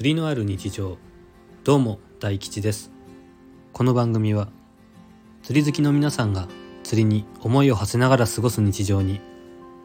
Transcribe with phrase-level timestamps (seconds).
[0.00, 0.96] 釣りのある日常。
[1.62, 2.90] どうも大吉です。
[3.74, 4.48] この番組は
[5.42, 6.48] 釣り好きの皆さんが
[6.84, 9.20] 釣りに思いを馳せながら過ごす日常に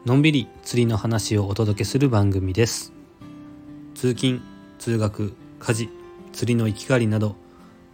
[0.06, 2.94] のんびり釣りの話をお届けする番組です。
[3.94, 4.40] 通勤
[4.78, 5.90] 通学家事
[6.32, 7.36] 釣りの行き帰りなど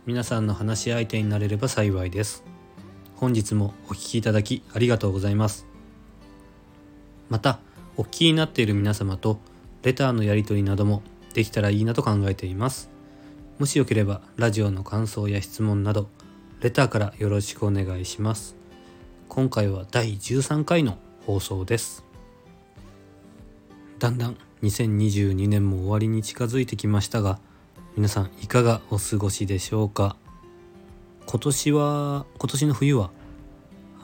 [0.07, 2.45] 皆さんの話し相手になれれば幸いです。
[3.17, 5.67] 本日もお聴きいただきありがとうございます。
[7.29, 7.59] また
[7.97, 9.41] お聞きになっている皆様と
[9.83, 12.91] レターのやり取りなどもできたらいいなと考えています。
[13.59, 16.09] もしよければラジオの感想や質問など
[16.61, 18.57] レターからよろしくお願いします。
[19.29, 22.05] 今回は第13回の放送です。
[23.99, 27.39] だんだん2022年も終わりに近づいてきましたが
[27.97, 30.17] 皆さんいかがお過ごしでしょうか？
[31.27, 33.11] 今年は今年の冬は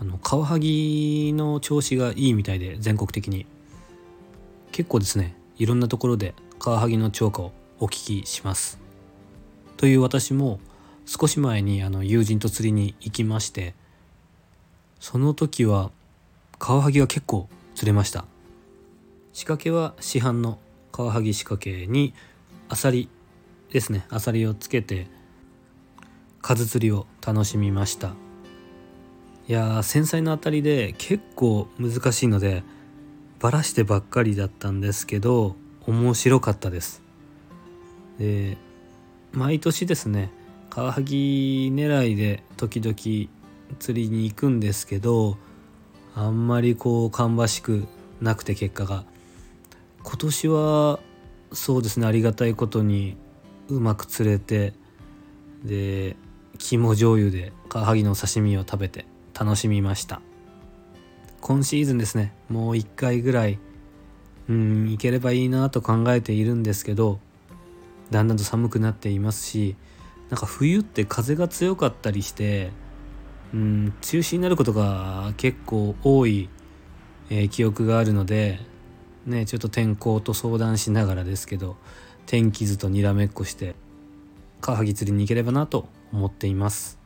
[0.01, 3.46] あのカワハギの調子がいいみたいで全国的に。
[4.70, 6.34] 結構ですねいろんなところで
[6.69, 8.79] カワハギの釣果をお聞きします
[9.79, 10.61] という私も
[11.07, 13.73] 少し前にあの友人と釣りに行きまして
[15.01, 15.91] その時は
[16.59, 18.27] カワハギが結構釣れました
[19.33, 20.59] 仕掛けは市販の
[20.93, 22.13] カワハギ仕掛けに
[22.69, 23.09] アサリ
[23.73, 25.07] ですねアサリをつけて
[26.43, 28.09] 数釣りを楽しみました
[29.49, 32.63] いやー繊細な当たりで結構難しいので
[33.41, 35.57] バラしてばっかりだったんですけど
[35.89, 37.03] 面白かったです。
[38.19, 38.59] で
[39.33, 40.31] 毎年ですね
[40.69, 42.95] カワハギ狙いで時々
[43.79, 45.39] 釣りに行くんですけど
[46.15, 47.87] あんまりこう芳しく
[48.21, 49.05] なくて結果が。
[50.03, 51.01] 今年は
[51.53, 53.16] そうですねありがたいことに
[53.69, 54.75] うまく釣れて
[55.65, 56.16] で
[56.59, 59.07] 肝醤油でカワハギの刺身を食べて
[59.39, 60.21] 楽しみました。
[61.41, 63.59] 今シーズンですねもう一回ぐらい
[64.49, 67.21] うんいければいいなと考えているんですけど
[68.10, 69.77] だんだんと寒くなっていますし
[70.31, 72.70] なんか冬って風が強かったりして
[73.53, 76.48] うん中止になることが結構多い、
[77.31, 78.59] えー、記憶があるので
[79.26, 81.76] ねちょっと天候と相談しながらですけど
[82.26, 83.75] 天気図とにらめっこして
[84.60, 86.98] カワハギ釣りに行ければなと思っています。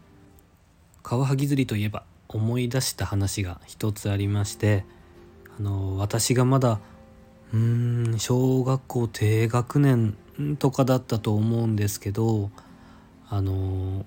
[1.02, 4.84] カワハギ釣りといえば思い出した話が一つありまして
[5.58, 6.80] あの私がまだ
[8.18, 10.16] 小学校低学年
[10.58, 12.50] とかだったと思うんですけど
[13.28, 14.06] あの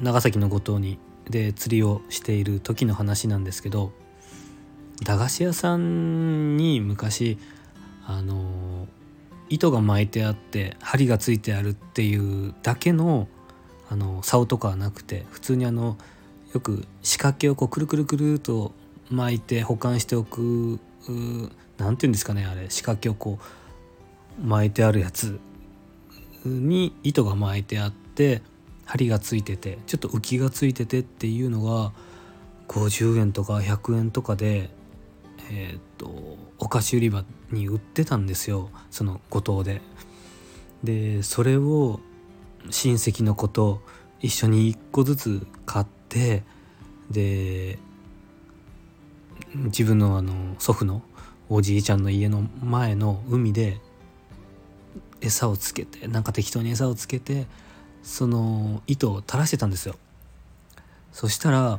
[0.00, 3.92] 長崎の五島にで釣りをしている時の話なんですけど
[5.04, 7.38] 駄菓子屋さんに昔
[8.06, 8.86] あの
[9.48, 12.16] 糸が巻いてあって針がついてあるってい
[12.48, 13.28] うだけの
[13.90, 15.98] あの竿とかはなくて普通にあの
[16.54, 18.72] よく仕掛けをこうくるくるくると
[19.10, 20.80] 巻いて保管しておく
[21.78, 23.38] 何て言うんですかねあれ仕掛けをこ
[24.40, 25.38] う巻いてあるやつ
[26.44, 28.42] に糸が巻いてあって
[28.84, 31.92] 針がついててちょっと浮きがついててっていうのが
[32.68, 34.70] 50円とか100円とかで
[35.50, 39.82] えっ、とお菓子売り場に売ってたんですよその五島で。
[40.82, 42.00] でそれを
[42.70, 43.82] 親戚の子と
[44.20, 46.42] 一緒に1個ずつ買って
[47.10, 47.78] で
[49.54, 51.02] 自分のあの祖父の
[51.54, 53.78] おじいちゃんの家の前の海で
[55.20, 57.46] 餌をつけてなんか適当に餌をつけて
[58.02, 59.96] その糸を垂らしてたんですよ。
[61.12, 61.78] そしたら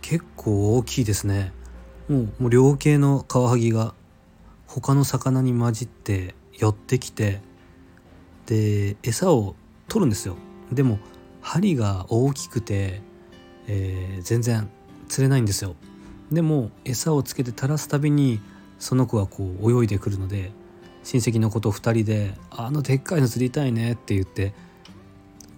[0.00, 1.52] 結構大きいですね。
[2.08, 3.92] もうもう両系のカワハギが
[4.66, 7.42] 他の魚に混じって寄ってきて
[8.46, 9.56] で餌を
[9.88, 10.36] 取るんですよ。
[10.72, 10.98] でも
[11.42, 13.02] 針が大きくて、
[13.66, 14.70] えー、全然
[15.08, 15.76] 釣れないんですよ。
[16.32, 18.40] でも餌をつけて垂らすたびに
[18.78, 20.52] その子がこう泳いでくるので
[21.04, 24.54] 親戚の子と2人で「あのでっかいの釣りたいね」って言って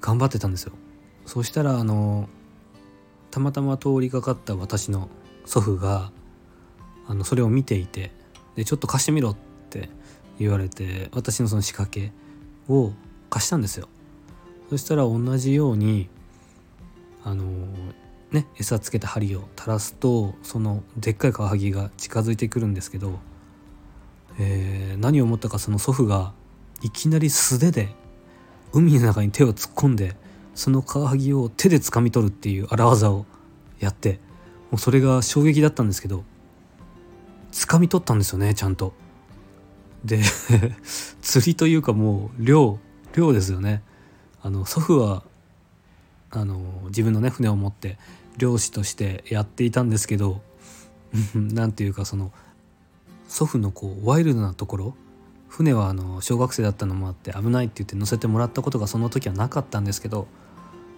[0.01, 0.73] 頑張ってたんですよ。
[1.27, 2.29] そしたらあの
[3.31, 5.09] たまたま通りかかった私の
[5.47, 6.13] 祖父が
[7.07, 8.13] あのそれを見ていて
[8.57, 9.37] でちょっと貸してみろっ
[9.71, 9.89] て
[10.39, 12.13] 言われて私のその仕掛け
[12.69, 12.93] を
[13.31, 13.89] 貸したんですよ。
[14.71, 16.09] そしたら同じように
[17.25, 17.45] あの
[18.35, 23.19] ね餌つけた針を垂らすとそのでっかいカワハギが近づいてくるんですけど、
[24.39, 26.33] えー、何を思ったかその祖父が
[26.83, 27.89] いきなり素手で
[28.73, 30.17] 海の中に手を突っ込んで
[30.55, 33.25] そのカワハギを手で掴み取るっていう荒技を
[33.79, 34.19] やって
[34.71, 36.25] もうそれが衝撃だったんですけど
[37.53, 38.93] 掴み取ったんですよねちゃんと。
[40.05, 40.21] で
[41.23, 42.79] 釣りというかもう漁
[43.17, 43.83] 漁ですよね。
[44.43, 45.23] あの祖父は
[46.31, 47.97] あの自分のね船を持って
[48.39, 50.41] 漁師としてやっていたんですけど
[51.35, 52.33] 何ていうかその
[53.29, 54.95] 祖父のこうワイルドなところ
[55.49, 60.27] 船はあの小学生だったのもあって危ないって言って乗せてもらったことがその時はなかったんですけど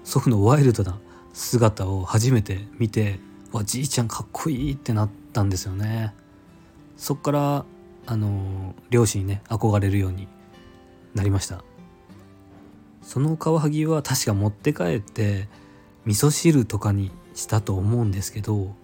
[0.03, 0.99] 祖父のワイルドな
[1.35, 3.21] 姿を初めて見て
[3.53, 6.15] わじいちゃんかっこいいってなったんですよね。
[6.97, 7.65] そっから
[8.07, 10.29] あの漁師にね憧れるように
[11.15, 11.63] なりました。
[13.03, 15.49] そのカワハギは確か持って帰って
[16.07, 18.75] 味噌汁とかにしたと思うんですけど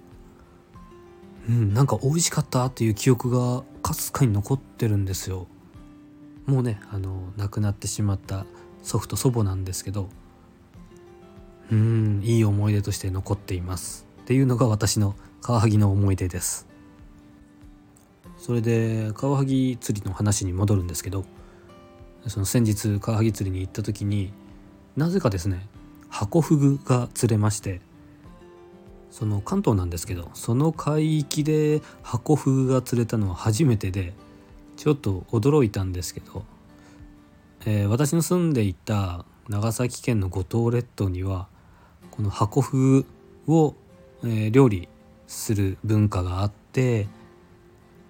[1.48, 5.48] うんなんか美味しかったっていう記憶がかすかに残ってるんですよ。
[6.46, 8.46] もうねあの亡くなってしまった
[8.82, 10.08] 祖父と祖母なんですけど
[11.70, 14.06] うんいい思い出として残っています。
[14.20, 16.68] っていうのが私のカワハギの思い出です。
[18.38, 21.24] それでカワハギ釣りの話に戻るんですけど
[22.26, 24.32] その先日カワハギ釣りに行った時に
[24.96, 25.68] なぜかですね
[26.08, 27.80] ハコフグが釣れまして
[29.12, 34.14] その関東なんですけどその海域でハコフグが釣れたのは初めてで
[34.78, 36.44] ちょっと驚いたんですけど、
[37.66, 41.46] えー、私の住んでいた長崎県の五島列島には
[42.10, 43.04] このハコフ
[43.46, 43.74] グを、
[44.24, 44.88] えー、料理
[45.26, 47.06] する文化があって、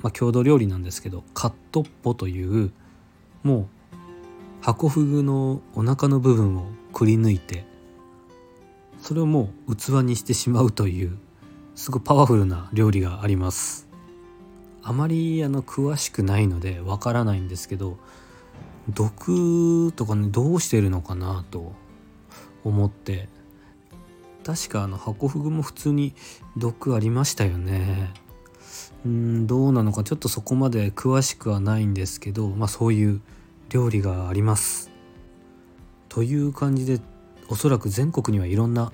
[0.02, 2.70] まあ、郷土料理なんですけどカットッポという
[3.42, 3.66] もう
[4.64, 7.64] ハコフグのお腹の部分をくり抜いて
[9.02, 11.18] それをもう器にしてしまうという
[11.74, 13.88] すごいパワフルな料理があります。
[14.84, 17.98] あまりあの詳しくないのでわからないんですけど
[18.88, 21.72] 毒とかねどうしてるのかなと
[22.64, 23.28] 思って。
[24.44, 26.14] 確かあのハコフグも普通に
[26.56, 28.12] 毒ありましたよね。
[29.04, 33.20] うんどうなのかちょっとそこまで詳しくはないんですけどまあそういう
[33.68, 34.90] 料理があります。
[36.08, 37.00] という感じで
[37.52, 38.92] おそらく全国にはいろんな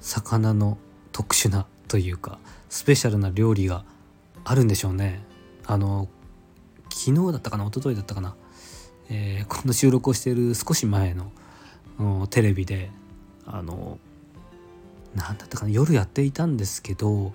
[0.00, 0.76] 魚の
[1.12, 2.38] 特殊なというか
[2.68, 3.86] スペシャルな料理が
[4.44, 5.24] あるんでしょうね。
[5.64, 6.06] あの
[6.90, 8.36] 昨日だったかな一昨日だったかな、
[9.08, 12.90] えー、この収録をしている少し前のテレビで
[13.46, 13.98] あの
[15.14, 17.32] 何だったかな夜やっていたんですけど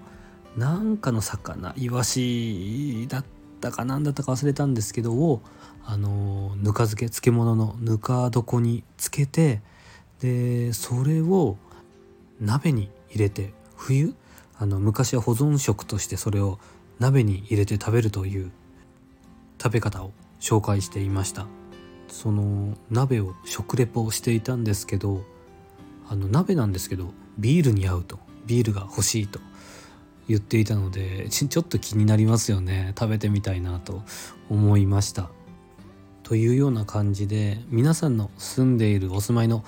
[0.56, 3.26] なんかの魚イワシだっ
[3.62, 5.42] たかなんだったか忘れたんですけどを
[5.84, 9.64] あのぬか漬け漬物のぬか床につけて
[10.22, 11.58] でそれを
[12.40, 14.14] 鍋に入れて冬
[14.58, 16.60] あの昔は保存食としてそれを
[17.00, 18.52] 鍋に入れて食べるという
[19.62, 21.48] 食べ方を紹介していました。
[22.08, 25.24] その鍋を食レポをしていたんですけど
[26.10, 29.40] あの鍋なんですけどビールに合うとビールが欲しいと
[30.28, 32.94] 言っていたのでちょっと気になりますよね。
[33.00, 34.04] 食べてみたいなと
[34.50, 35.30] 思いました。
[36.24, 39.64] というような感じで皆さんの住んでいるお住まいの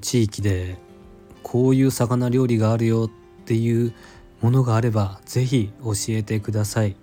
[0.00, 0.78] 地域で
[1.42, 3.10] こういう魚料理があるよっ
[3.44, 3.92] ていう
[4.40, 6.96] ものがあれば是非教えてください。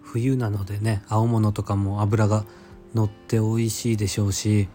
[0.00, 2.44] 冬なのでね青物とかも脂が
[2.94, 4.68] 乗って美味しいでしょうし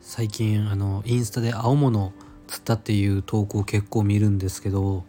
[0.00, 2.12] 最近あのインスタで青物
[2.46, 5.04] 釣ったっていう投稿結構見るんですけど、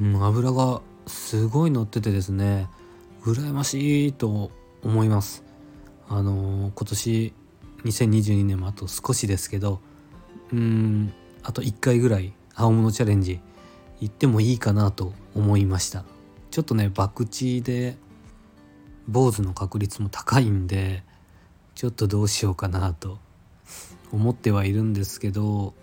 [0.00, 2.68] うん、油がすごい乗っててですね
[3.22, 4.50] 羨ましいと
[4.82, 5.44] 思います。
[6.08, 7.34] あの今年
[7.86, 9.80] 2022年もあと少しですけど
[10.52, 11.12] うん
[11.42, 13.40] あと1回ぐらい青物チャレンジ
[14.00, 16.04] 行ってもいいかなと思いました。
[16.50, 17.96] ちょっとね博打で
[19.08, 21.02] 坊主の確率も高いんで
[21.74, 23.18] ちょっとどうしようかなと
[24.12, 25.74] 思ってはいるんですけど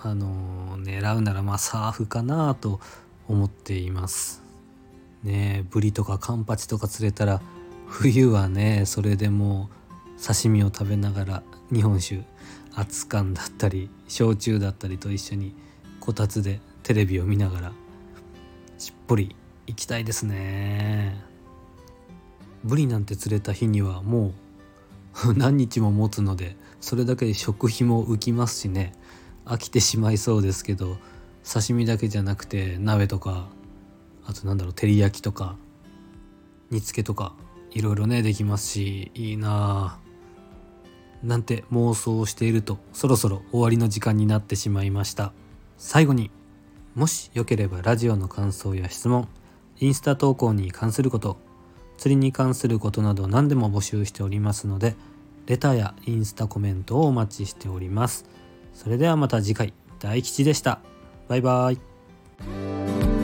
[0.00, 2.80] あの狙うならまあサーフかなと
[3.28, 4.42] 思っています。
[5.22, 7.40] ねブリとかカンパチとか釣れたら
[7.86, 9.75] 冬はねそれでもう
[10.20, 11.42] 刺身を食べながら
[11.72, 12.22] 日本酒
[12.74, 15.54] 熱燗だったり焼酎だったりと一緒に
[16.00, 17.72] こたつでテレビを見ながら
[18.78, 19.34] しっぽり
[19.66, 21.20] 行きたいですね。
[22.62, 24.34] ブリなんて釣れた日にはも
[25.24, 28.92] う 何日も持つのでそれだけで食費も浮きますしね。
[29.44, 30.98] 飽きてしまいそうですけど
[31.48, 33.48] 刺身だけじゃなくて鍋とか
[34.26, 35.56] あとなんだろう照り焼きとか
[36.70, 37.32] 煮付けとか
[37.70, 40.05] いろいろねできますしいいなぁ
[41.22, 45.32] なんて妄想をしているとそろそろ終わりの時間になってしまいました。
[45.78, 46.30] 最後に
[46.94, 49.28] もしよければラジオの感想や質問
[49.78, 51.38] インスタ投稿に関すること
[51.98, 54.96] 釣りに関することなど何でも募集しておりますので
[55.46, 58.24] レターやインスタコメントをお待ちしております。
[58.74, 59.72] それではまた次回。
[59.98, 60.80] 大吉でした。
[61.28, 63.15] バイバイ。